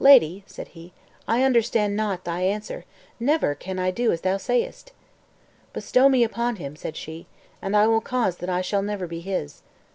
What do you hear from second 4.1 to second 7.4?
as thou sayest." "Bestow me upon him," said she,